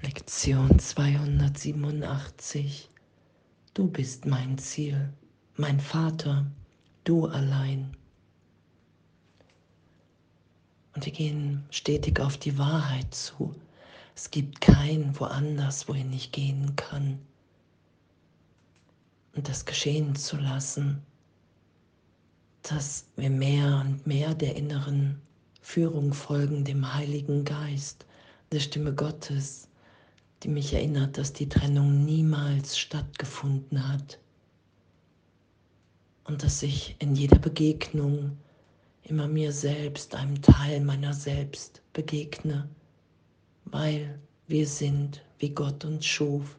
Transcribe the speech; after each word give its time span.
Lektion 0.00 0.78
287. 0.78 2.88
Du 3.74 3.88
bist 3.88 4.26
mein 4.26 4.56
Ziel, 4.56 5.12
mein 5.56 5.80
Vater, 5.80 6.46
du 7.02 7.26
allein. 7.26 7.96
Und 10.94 11.04
wir 11.04 11.12
gehen 11.12 11.64
stetig 11.70 12.20
auf 12.20 12.36
die 12.36 12.56
Wahrheit 12.58 13.12
zu. 13.12 13.56
Es 14.14 14.30
gibt 14.30 14.60
kein 14.60 15.18
woanders, 15.18 15.88
wohin 15.88 16.12
ich 16.12 16.30
gehen 16.30 16.76
kann. 16.76 17.18
Und 19.34 19.48
das 19.48 19.64
geschehen 19.64 20.14
zu 20.14 20.36
lassen, 20.36 21.02
dass 22.62 23.04
wir 23.16 23.30
mehr 23.30 23.84
und 23.84 24.06
mehr 24.06 24.36
der 24.36 24.54
inneren 24.54 25.20
Führung 25.60 26.14
folgen, 26.14 26.64
dem 26.64 26.94
Heiligen 26.94 27.44
Geist, 27.44 28.06
der 28.52 28.60
Stimme 28.60 28.94
Gottes, 28.94 29.68
die 30.42 30.48
mich 30.48 30.72
erinnert, 30.72 31.18
dass 31.18 31.32
die 31.32 31.48
Trennung 31.48 32.04
niemals 32.04 32.78
stattgefunden 32.78 33.88
hat 33.88 34.18
und 36.24 36.42
dass 36.42 36.62
ich 36.62 36.96
in 36.98 37.14
jeder 37.14 37.38
Begegnung 37.38 38.36
immer 39.02 39.26
mir 39.26 39.52
selbst, 39.52 40.14
einem 40.14 40.40
Teil 40.42 40.80
meiner 40.80 41.14
selbst 41.14 41.82
begegne, 41.92 42.68
weil 43.64 44.18
wir 44.46 44.66
sind, 44.66 45.22
wie 45.38 45.50
Gott 45.50 45.84
uns 45.84 46.06
schuf. 46.06 46.58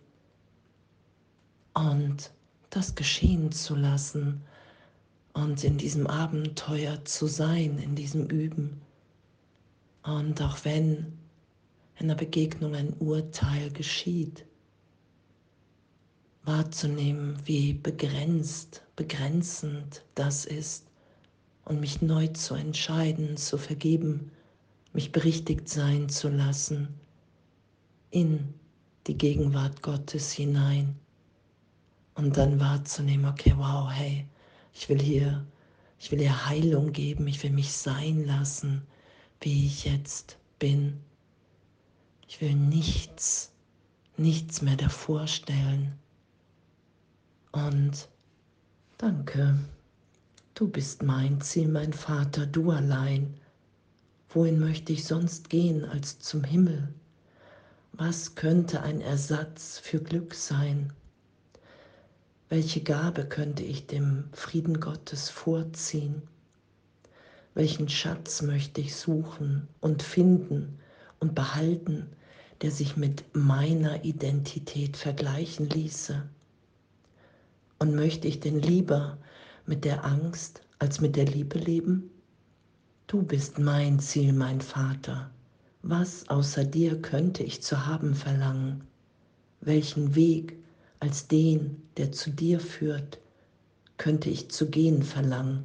Und 1.73 2.31
das 2.71 2.95
geschehen 2.95 3.51
zu 3.51 3.75
lassen 3.75 4.41
und 5.33 5.63
in 5.63 5.77
diesem 5.77 6.07
Abenteuer 6.07 7.03
zu 7.05 7.27
sein, 7.27 7.77
in 7.77 7.95
diesem 7.95 8.27
Üben. 8.27 8.81
Und 10.03 10.41
auch 10.41 10.57
wenn 10.65 11.18
in 11.99 12.07
der 12.07 12.15
Begegnung 12.15 12.75
ein 12.75 12.93
Urteil 12.99 13.71
geschieht. 13.71 14.45
Wahrzunehmen, 16.43 17.37
wie 17.45 17.73
begrenzt, 17.73 18.81
begrenzend 18.95 20.03
das 20.15 20.45
ist 20.45 20.87
und 21.65 21.79
mich 21.79 22.01
neu 22.01 22.27
zu 22.27 22.55
entscheiden, 22.55 23.35
zu 23.37 23.57
vergeben, 23.57 24.31
mich 24.93 25.11
berichtigt 25.11 25.67
sein 25.67 26.09
zu 26.09 26.29
lassen 26.29 26.87
in 28.11 28.53
die 29.05 29.17
Gegenwart 29.17 29.81
Gottes 29.81 30.31
hinein 30.31 30.95
und 32.15 32.37
dann 32.37 32.59
wahrzunehmen, 32.59 33.25
okay, 33.25 33.53
wow, 33.57 33.89
hey, 33.91 34.25
ich 34.73 34.89
will 34.89 34.99
hier, 34.99 35.45
ich 35.99 36.11
will 36.11 36.19
hier 36.19 36.47
Heilung 36.47 36.91
geben, 36.93 37.27
ich 37.27 37.43
will 37.43 37.51
mich 37.51 37.71
sein 37.71 38.25
lassen, 38.25 38.81
wie 39.41 39.65
ich 39.65 39.85
jetzt 39.85 40.37
bin 40.57 40.99
ich 42.29 42.41
will 42.41 42.53
nichts, 42.53 43.51
nichts 44.15 44.61
mehr 44.61 44.75
davor 44.75 45.25
stellen. 45.25 45.97
Und 47.51 48.07
danke, 48.99 49.57
du 50.53 50.67
bist 50.67 51.01
mein 51.01 51.41
Ziel, 51.41 51.67
mein 51.67 51.91
Vater, 51.91 52.45
du 52.45 52.69
allein. 52.69 53.33
Wohin 54.29 54.59
möchte 54.59 54.93
ich 54.93 55.05
sonst 55.05 55.49
gehen 55.49 55.83
als 55.85 56.19
zum 56.19 56.43
Himmel? 56.43 56.93
Was 57.93 58.35
könnte 58.35 58.83
ein 58.83 59.01
Ersatz 59.01 59.79
für 59.79 59.99
Glück 59.99 60.35
sein? 60.35 60.93
Welche 62.49 62.81
Gabe 62.81 63.25
könnte 63.25 63.63
ich 63.63 63.87
dem 63.87 64.25
Frieden 64.33 64.79
Gottes 64.79 65.31
vorziehen? 65.31 66.21
Welchen 67.55 67.89
Schatz 67.89 68.43
möchte 68.43 68.81
ich 68.81 68.95
suchen 68.95 69.67
und 69.81 70.03
finden 70.03 70.77
und 71.19 71.33
behalten, 71.33 72.05
der 72.61 72.71
sich 72.71 72.97
mit 72.97 73.23
meiner 73.33 74.03
Identität 74.03 74.97
vergleichen 74.97 75.69
ließe? 75.69 76.21
Und 77.79 77.95
möchte 77.95 78.27
ich 78.27 78.39
denn 78.39 78.59
lieber 78.59 79.17
mit 79.65 79.85
der 79.85 80.03
Angst 80.03 80.61
als 80.79 80.99
mit 80.99 81.15
der 81.15 81.25
Liebe 81.25 81.57
leben? 81.57 82.09
Du 83.07 83.23
bist 83.23 83.57
mein 83.59 83.99
Ziel, 83.99 84.33
mein 84.33 84.61
Vater. 84.61 85.29
Was 85.81 86.27
außer 86.29 86.65
dir 86.65 87.01
könnte 87.01 87.43
ich 87.43 87.63
zu 87.63 87.85
haben 87.85 88.13
verlangen? 88.13 88.83
Welchen 89.61 90.13
Weg 90.15 90.57
als 90.99 91.27
den, 91.27 91.81
der 91.95 92.11
zu 92.11 92.31
dir 92.31 92.59
führt, 92.59 93.19
könnte 93.97 94.29
ich 94.29 94.51
zu 94.51 94.69
gehen 94.69 95.03
verlangen? 95.03 95.63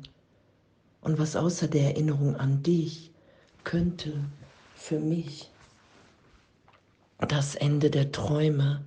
Und 1.01 1.19
was 1.19 1.35
außer 1.35 1.67
der 1.67 1.95
Erinnerung 1.95 2.37
an 2.37 2.63
dich 2.63 3.11
könnte 3.65 4.13
für 4.77 5.01
mich 5.01 5.51
das 7.19 7.55
Ende 7.55 7.91
der 7.91 8.13
Träume 8.13 8.85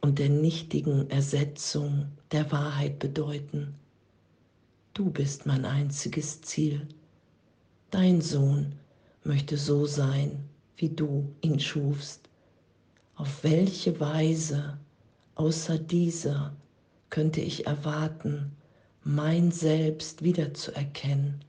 und 0.00 0.18
der 0.18 0.28
nichtigen 0.28 1.10
Ersetzung 1.10 2.06
der 2.32 2.50
Wahrheit 2.52 2.98
bedeuten. 2.98 3.74
Du 4.94 5.10
bist 5.10 5.46
mein 5.46 5.64
einziges 5.64 6.40
Ziel. 6.42 6.86
Dein 7.90 8.20
Sohn 8.20 8.74
möchte 9.24 9.56
so 9.56 9.86
sein, 9.86 10.48
wie 10.76 10.88
du 10.88 11.34
ihn 11.40 11.60
schufst. 11.60 12.28
Auf 13.14 13.44
welche 13.44 13.98
Weise 14.00 14.78
außer 15.34 15.78
dieser 15.78 16.54
könnte 17.10 17.40
ich 17.40 17.66
erwarten, 17.66 18.52
mein 19.04 19.52
Selbst 19.52 20.22
wiederzuerkennen 20.22 21.44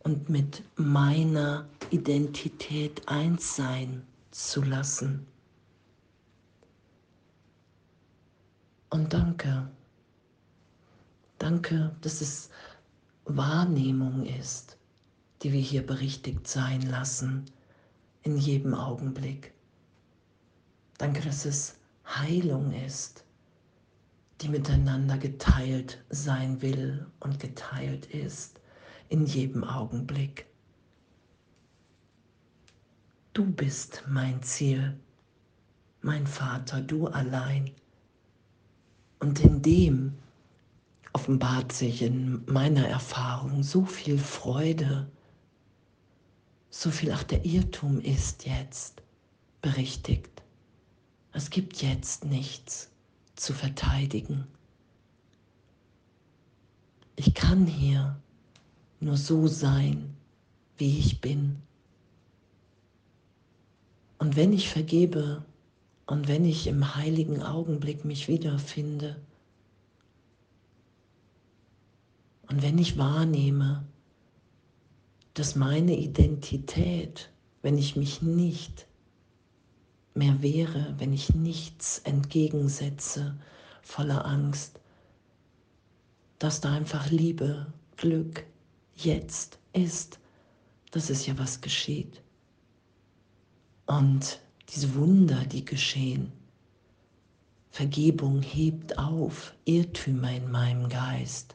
und 0.00 0.28
mit 0.28 0.62
meiner 0.76 1.68
Identität 1.90 3.08
eins 3.08 3.56
sein 3.56 4.02
zu 4.36 4.62
lassen. 4.62 5.26
Und 8.90 9.12
danke, 9.12 9.70
danke, 11.38 11.96
dass 12.02 12.20
es 12.20 12.50
Wahrnehmung 13.24 14.26
ist, 14.26 14.76
die 15.42 15.52
wir 15.52 15.60
hier 15.60 15.84
berichtigt 15.84 16.46
sein 16.46 16.82
lassen 16.82 17.46
in 18.22 18.36
jedem 18.36 18.74
Augenblick. 18.74 19.54
Danke, 20.98 21.22
dass 21.22 21.44
es 21.44 21.78
Heilung 22.06 22.72
ist, 22.72 23.24
die 24.40 24.48
miteinander 24.48 25.18
geteilt 25.18 26.04
sein 26.10 26.60
will 26.62 27.06
und 27.20 27.40
geteilt 27.40 28.06
ist 28.06 28.60
in 29.08 29.24
jedem 29.26 29.64
Augenblick. 29.64 30.46
Du 33.36 33.44
bist 33.44 34.02
mein 34.08 34.42
Ziel, 34.42 34.98
mein 36.00 36.26
Vater, 36.26 36.80
du 36.80 37.06
allein. 37.08 37.70
Und 39.20 39.40
in 39.40 39.60
dem 39.60 40.14
offenbart 41.12 41.70
sich 41.70 42.00
in 42.00 42.42
meiner 42.46 42.88
Erfahrung 42.88 43.62
so 43.62 43.84
viel 43.84 44.16
Freude, 44.16 45.06
so 46.70 46.90
viel, 46.90 47.12
ach 47.12 47.24
der 47.24 47.44
Irrtum 47.44 48.00
ist 48.00 48.46
jetzt 48.46 49.02
berichtigt. 49.60 50.42
Es 51.32 51.50
gibt 51.50 51.82
jetzt 51.82 52.24
nichts 52.24 52.90
zu 53.34 53.52
verteidigen. 53.52 54.46
Ich 57.16 57.34
kann 57.34 57.66
hier 57.66 58.18
nur 59.00 59.18
so 59.18 59.46
sein, 59.46 60.16
wie 60.78 60.98
ich 60.98 61.20
bin. 61.20 61.60
Und 64.26 64.34
wenn 64.34 64.52
ich 64.52 64.70
vergebe 64.70 65.44
und 66.04 66.26
wenn 66.26 66.44
ich 66.44 66.66
im 66.66 66.96
heiligen 66.96 67.44
Augenblick 67.44 68.04
mich 68.04 68.26
wiederfinde 68.26 69.20
und 72.48 72.60
wenn 72.60 72.76
ich 72.76 72.98
wahrnehme, 72.98 73.86
dass 75.34 75.54
meine 75.54 75.96
Identität, 75.96 77.30
wenn 77.62 77.78
ich 77.78 77.94
mich 77.94 78.20
nicht 78.20 78.88
mehr 80.14 80.42
wehre, 80.42 80.96
wenn 80.98 81.12
ich 81.12 81.32
nichts 81.36 82.00
entgegensetze 82.00 83.38
voller 83.80 84.24
Angst, 84.26 84.80
dass 86.40 86.60
da 86.60 86.72
einfach 86.72 87.12
Liebe, 87.12 87.72
Glück 87.96 88.44
jetzt 88.96 89.60
ist, 89.72 90.18
dass 90.90 91.10
es 91.10 91.26
ja 91.26 91.38
was 91.38 91.60
geschieht. 91.60 92.22
Und 93.86 94.40
diese 94.68 94.94
Wunder, 94.94 95.44
die 95.44 95.64
geschehen, 95.64 96.32
Vergebung 97.70 98.42
hebt 98.42 98.98
auf 98.98 99.54
Irrtümer 99.64 100.32
in 100.32 100.50
meinem 100.50 100.88
Geist. 100.88 101.54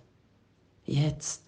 Jetzt, 0.85 1.43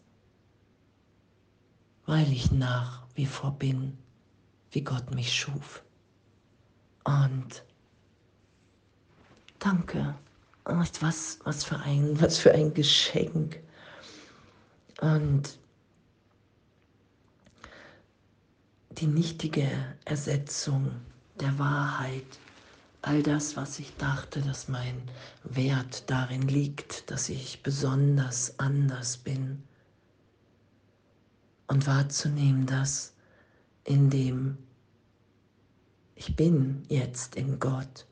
weil 2.05 2.31
ich 2.31 2.51
nach 2.51 3.05
wie 3.15 3.25
vor 3.25 3.51
bin, 3.51 3.97
wie 4.71 4.81
Gott 4.81 5.13
mich 5.13 5.33
schuf. 5.33 5.83
Und 7.03 7.63
danke. 9.59 10.15
Was, 10.65 11.39
was, 11.43 11.63
für 11.63 11.79
ein, 11.79 12.19
was 12.21 12.37
für 12.37 12.51
ein 12.53 12.73
Geschenk. 12.73 13.59
Und 15.01 15.59
die 18.97 19.07
nichtige 19.07 19.69
Ersetzung 20.05 20.91
der 21.39 21.57
Wahrheit 21.59 22.39
all 23.01 23.21
das, 23.21 23.57
was 23.57 23.79
ich 23.79 23.95
dachte, 23.97 24.41
dass 24.41 24.69
mein 24.69 25.01
Wert 25.43 26.09
darin 26.09 26.43
liegt, 26.43 27.11
dass 27.11 27.29
ich 27.29 27.61
besonders 27.61 28.59
anders 28.59 29.17
bin. 29.17 29.63
Und 31.67 31.85
wahrzunehmen, 31.85 32.65
dass 32.65 33.13
in 33.83 34.09
dem 34.09 34.57
ich 36.15 36.35
bin 36.35 36.83
jetzt 36.87 37.35
in 37.35 37.59
Gott 37.59 38.05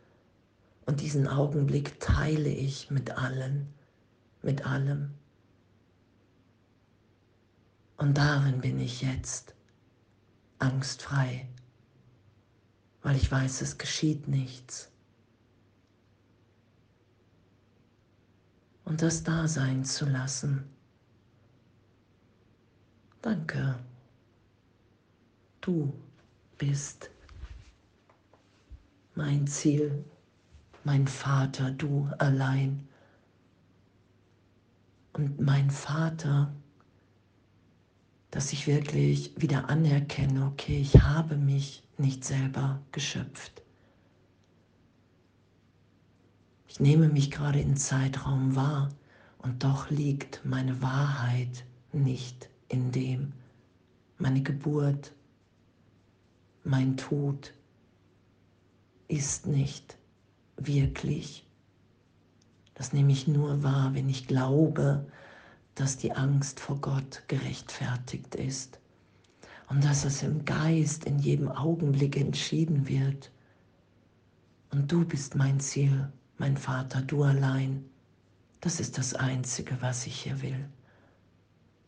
und 0.85 0.99
diesen 0.99 1.27
Augenblick 1.27 1.99
teile 1.99 2.49
ich 2.49 2.91
mit 2.91 3.11
allen, 3.11 3.67
mit 4.41 4.65
allem. 4.65 5.11
Und 7.97 8.17
darin 8.17 8.59
bin 8.59 8.79
ich 8.79 9.01
jetzt 9.01 9.53
angstfrei 10.61 11.47
weil 13.01 13.15
ich 13.15 13.31
weiß, 13.31 13.61
es 13.61 13.77
geschieht 13.77 14.27
nichts. 14.27 14.89
Und 18.83 19.01
das 19.01 19.23
da 19.23 19.47
sein 19.47 19.85
zu 19.85 20.05
lassen. 20.05 20.69
Danke. 23.21 23.79
Du 25.61 25.93
bist 26.57 27.09
mein 29.15 29.47
Ziel, 29.47 30.03
mein 30.83 31.07
Vater, 31.07 31.71
du 31.71 32.09
allein. 32.17 32.87
Und 35.13 35.39
mein 35.39 35.69
Vater, 35.69 36.53
dass 38.41 38.53
ich 38.53 38.65
wirklich 38.65 39.39
wieder 39.39 39.69
anerkenne, 39.69 40.47
okay, 40.47 40.81
ich 40.81 40.99
habe 40.99 41.37
mich 41.37 41.83
nicht 41.99 42.25
selber 42.25 42.81
geschöpft. 42.91 43.61
Ich 46.67 46.79
nehme 46.79 47.07
mich 47.07 47.29
gerade 47.29 47.59
in 47.59 47.77
Zeitraum 47.77 48.55
wahr 48.55 48.89
und 49.43 49.63
doch 49.63 49.91
liegt 49.91 50.43
meine 50.43 50.81
Wahrheit 50.81 51.65
nicht 51.91 52.49
in 52.67 52.91
dem. 52.91 53.33
Meine 54.17 54.41
Geburt, 54.41 55.13
mein 56.63 56.97
Tod 56.97 57.53
ist 59.07 59.45
nicht 59.45 59.99
wirklich. 60.57 61.45
Das 62.73 62.91
nehme 62.91 63.11
ich 63.11 63.27
nur 63.27 63.61
wahr, 63.61 63.93
wenn 63.93 64.09
ich 64.09 64.25
glaube, 64.25 65.05
dass 65.81 65.97
die 65.97 66.11
Angst 66.11 66.59
vor 66.59 66.79
Gott 66.79 67.23
gerechtfertigt 67.27 68.35
ist 68.35 68.79
und 69.67 69.83
dass 69.83 70.05
es 70.05 70.21
im 70.21 70.45
Geist 70.45 71.05
in 71.05 71.17
jedem 71.17 71.49
Augenblick 71.49 72.17
entschieden 72.17 72.87
wird. 72.87 73.31
Und 74.69 74.91
du 74.91 75.03
bist 75.03 75.33
mein 75.33 75.59
Ziel, 75.59 76.07
mein 76.37 76.55
Vater, 76.55 77.01
du 77.01 77.23
allein. 77.23 77.83
Das 78.59 78.79
ist 78.79 78.99
das 78.99 79.15
Einzige, 79.15 79.75
was 79.81 80.05
ich 80.05 80.21
hier 80.21 80.39
will, 80.43 80.69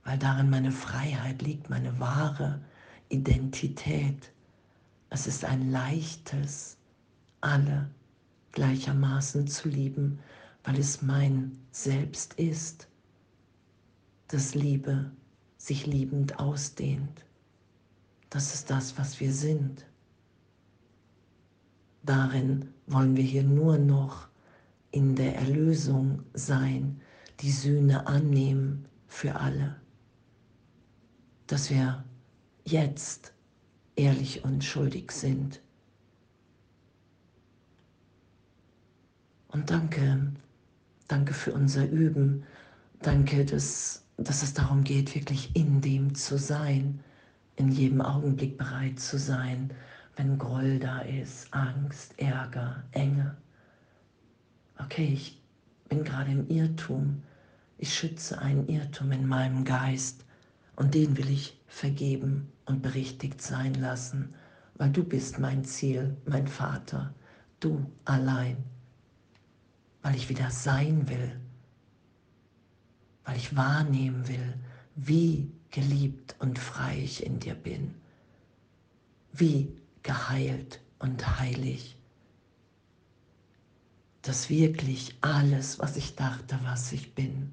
weil 0.03 0.17
darin 0.17 0.49
meine 0.49 0.71
Freiheit 0.71 1.43
liegt, 1.43 1.69
meine 1.69 1.99
wahre 1.99 2.61
Identität. 3.09 4.33
Es 5.11 5.27
ist 5.27 5.45
ein 5.45 5.69
leichtes, 5.69 6.77
alle 7.41 7.91
gleichermaßen 8.53 9.45
zu 9.45 9.69
lieben, 9.69 10.17
weil 10.63 10.79
es 10.79 11.03
mein 11.03 11.59
Selbst 11.69 12.33
ist, 12.39 12.87
das 14.27 14.55
Liebe 14.55 15.11
sich 15.57 15.85
liebend 15.85 16.39
ausdehnt. 16.39 17.25
Das 18.29 18.53
ist 18.53 18.69
das, 18.69 18.97
was 18.97 19.19
wir 19.19 19.31
sind. 19.31 19.85
Darin 22.03 22.73
wollen 22.87 23.15
wir 23.15 23.23
hier 23.23 23.43
nur 23.43 23.77
noch 23.77 24.27
in 24.91 25.15
der 25.15 25.35
Erlösung 25.35 26.23
sein, 26.33 27.01
die 27.39 27.51
Sühne 27.51 28.07
annehmen 28.07 28.85
für 29.07 29.35
alle. 29.35 29.75
Dass 31.47 31.69
wir 31.69 32.03
jetzt 32.65 33.33
ehrlich 33.95 34.43
und 34.43 34.63
schuldig 34.63 35.11
sind. 35.11 35.61
Und 39.49 39.69
danke, 39.69 40.33
danke 41.07 41.33
für 41.33 41.53
unser 41.53 41.87
Üben. 41.87 42.43
Danke, 43.01 43.45
dass, 43.45 44.02
dass 44.17 44.43
es 44.43 44.53
darum 44.53 44.83
geht, 44.83 45.15
wirklich 45.15 45.55
in 45.55 45.81
dem 45.81 46.15
zu 46.15 46.37
sein 46.37 47.03
in 47.55 47.71
jedem 47.71 48.01
Augenblick 48.01 48.57
bereit 48.57 48.99
zu 48.99 49.17
sein, 49.17 49.71
wenn 50.15 50.37
Groll 50.37 50.79
da 50.79 50.99
ist, 50.99 51.53
Angst, 51.53 52.17
Ärger, 52.19 52.83
Enge. 52.91 53.35
Okay, 54.77 55.11
ich 55.13 55.41
bin 55.89 56.03
gerade 56.03 56.31
im 56.31 56.49
Irrtum. 56.49 57.21
Ich 57.77 57.93
schütze 57.93 58.39
einen 58.39 58.67
Irrtum 58.67 59.11
in 59.11 59.27
meinem 59.27 59.65
Geist 59.65 60.25
und 60.75 60.93
den 60.93 61.17
will 61.17 61.29
ich 61.29 61.59
vergeben 61.67 62.51
und 62.65 62.81
berichtigt 62.81 63.41
sein 63.41 63.73
lassen, 63.75 64.33
weil 64.75 64.89
du 64.89 65.03
bist 65.03 65.39
mein 65.39 65.63
Ziel, 65.63 66.15
mein 66.25 66.47
Vater, 66.47 67.13
du 67.59 67.85
allein, 68.05 68.57
weil 70.01 70.15
ich 70.15 70.29
wieder 70.29 70.49
sein 70.49 71.07
will, 71.09 71.39
weil 73.25 73.37
ich 73.37 73.55
wahrnehmen 73.55 74.27
will, 74.27 74.53
wie 74.95 75.51
geliebt 75.71 76.35
und 76.39 76.59
frei 76.59 76.99
ich 77.03 77.25
in 77.25 77.39
dir 77.39 77.55
bin, 77.55 77.95
wie 79.31 79.75
geheilt 80.03 80.81
und 80.99 81.39
heilig, 81.39 81.97
dass 84.21 84.49
wirklich 84.49 85.15
alles, 85.21 85.79
was 85.79 85.97
ich 85.97 86.15
dachte, 86.15 86.59
was 86.63 86.91
ich 86.91 87.13
bin, 87.15 87.51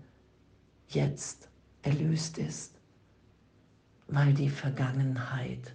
jetzt 0.88 1.48
erlöst 1.82 2.38
ist, 2.38 2.74
weil 4.08 4.34
die 4.34 4.50
Vergangenheit 4.50 5.74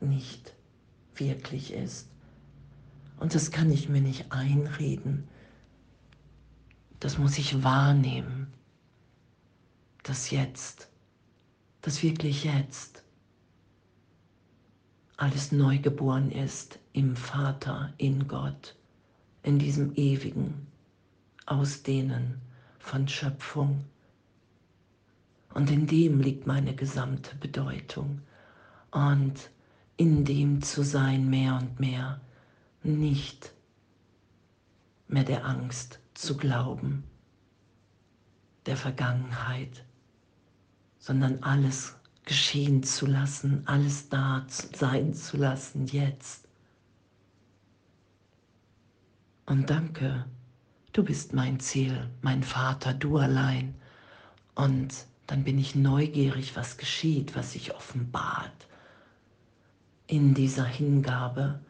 nicht 0.00 0.54
wirklich 1.14 1.72
ist. 1.72 2.08
Und 3.18 3.34
das 3.34 3.50
kann 3.50 3.72
ich 3.72 3.88
mir 3.88 4.00
nicht 4.00 4.30
einreden. 4.30 5.26
Das 7.00 7.18
muss 7.18 7.38
ich 7.38 7.62
wahrnehmen, 7.62 8.52
dass 10.06 10.30
jetzt 10.30 10.88
dass 11.86 12.02
wirklich 12.02 12.42
jetzt 12.42 13.04
alles 15.16 15.52
neu 15.52 15.78
geboren 15.78 16.32
ist 16.32 16.80
im 16.92 17.14
Vater, 17.14 17.94
in 17.96 18.26
Gott, 18.26 18.74
in 19.44 19.60
diesem 19.60 19.94
ewigen 19.94 20.66
Ausdehnen 21.46 22.40
von 22.80 23.06
Schöpfung. 23.06 23.84
Und 25.54 25.70
in 25.70 25.86
dem 25.86 26.20
liegt 26.20 26.48
meine 26.48 26.74
gesamte 26.74 27.36
Bedeutung. 27.36 28.20
Und 28.90 29.48
in 29.96 30.24
dem 30.24 30.60
zu 30.60 30.82
sein 30.82 31.30
mehr 31.30 31.54
und 31.54 31.78
mehr, 31.78 32.20
nicht 32.82 33.52
mehr 35.06 35.22
der 35.22 35.44
Angst 35.44 36.00
zu 36.14 36.36
glauben, 36.36 37.04
der 38.66 38.76
Vergangenheit, 38.76 39.84
sondern 41.06 41.40
alles 41.44 41.94
geschehen 42.24 42.82
zu 42.82 43.06
lassen, 43.06 43.62
alles 43.66 44.08
da 44.08 44.44
sein 44.48 45.14
zu 45.14 45.36
lassen 45.36 45.86
jetzt. 45.86 46.48
Und 49.46 49.70
danke, 49.70 50.24
du 50.92 51.04
bist 51.04 51.32
mein 51.32 51.60
Ziel, 51.60 52.10
mein 52.22 52.42
Vater, 52.42 52.92
du 52.92 53.18
allein. 53.18 53.76
Und 54.56 55.06
dann 55.28 55.44
bin 55.44 55.60
ich 55.60 55.76
neugierig, 55.76 56.56
was 56.56 56.76
geschieht, 56.76 57.36
was 57.36 57.52
sich 57.52 57.72
offenbart 57.72 58.66
in 60.08 60.34
dieser 60.34 60.64
Hingabe, 60.64 61.60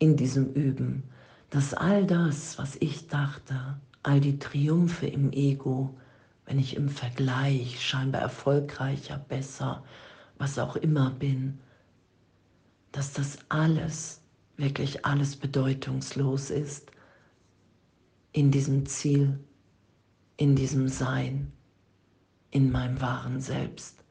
in 0.00 0.18
diesem 0.18 0.52
Üben, 0.52 1.04
dass 1.48 1.72
all 1.72 2.06
das, 2.06 2.58
was 2.58 2.76
ich 2.76 3.08
dachte, 3.08 3.80
all 4.02 4.20
die 4.20 4.38
Triumphe 4.38 5.06
im 5.06 5.32
Ego, 5.32 5.96
wenn 6.46 6.58
ich 6.58 6.76
im 6.76 6.88
Vergleich 6.88 7.84
scheinbar 7.84 8.20
erfolgreicher, 8.20 9.18
besser, 9.18 9.84
was 10.38 10.58
auch 10.58 10.76
immer 10.76 11.10
bin, 11.10 11.60
dass 12.90 13.12
das 13.12 13.38
alles, 13.48 14.22
wirklich 14.56 15.04
alles 15.04 15.36
bedeutungslos 15.36 16.50
ist 16.50 16.90
in 18.32 18.50
diesem 18.50 18.86
Ziel, 18.86 19.38
in 20.36 20.56
diesem 20.56 20.88
Sein, 20.88 21.52
in 22.50 22.70
meinem 22.70 23.00
wahren 23.00 23.40
Selbst, 23.40 24.04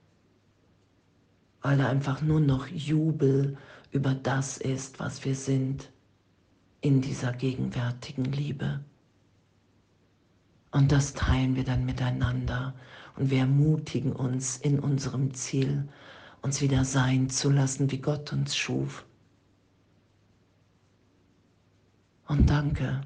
weil 1.62 1.78
da 1.78 1.90
einfach 1.90 2.22
nur 2.22 2.40
noch 2.40 2.68
Jubel 2.68 3.58
über 3.92 4.14
das 4.14 4.58
ist, 4.58 5.00
was 5.00 5.26
wir 5.26 5.36
sind 5.36 5.92
in 6.82 7.02
dieser 7.02 7.34
gegenwärtigen 7.34 8.26
Liebe. 8.26 8.84
Und 10.72 10.92
das 10.92 11.14
teilen 11.14 11.56
wir 11.56 11.66
dann 11.66 11.86
miteinander 11.86 12.74
und 13.18 13.30
wir 13.30 13.40
ermutigen 13.40 14.14
uns 14.14 14.58
in 14.58 14.80
unserem 14.80 15.34
Ziel, 15.34 15.88
uns 16.42 16.62
wieder 16.62 16.86
sein 16.86 17.30
zu 17.30 17.50
lassen, 17.50 17.92
wie 17.92 18.00
Gott 18.00 18.32
uns 18.32 18.56
schuf. 18.56 19.06
Und 22.28 22.50
danke, 22.50 23.02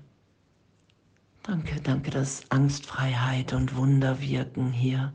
danke, 1.42 1.82
danke, 1.82 2.12
dass 2.12 2.50
Angstfreiheit 2.52 3.54
und 3.54 3.76
Wunder 3.76 4.22
wirken 4.22 4.72
hier. 4.72 5.12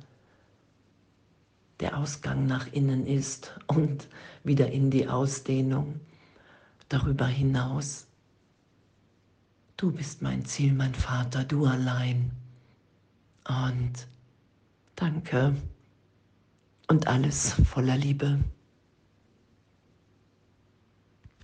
Der 1.78 1.97
Ausgang 1.97 2.47
nach 2.47 2.66
innen 2.73 3.07
ist 3.07 3.59
und 3.69 4.09
wieder 4.42 4.71
in 4.73 4.90
die 4.90 5.09
Ausdehnung 5.09 6.00
darüber 6.88 7.26
hinaus. 7.26 8.09
Du 9.76 9.92
bist 9.92 10.21
mein 10.21 10.45
Ziel, 10.45 10.75
mein 10.75 10.95
Vater, 10.95 11.45
du 11.45 11.64
allein. 11.64 12.33
Und 13.49 14.06
danke 14.97 15.54
und 16.88 17.06
alles 17.06 17.54
voller 17.64 17.97
Liebe. 17.97 18.38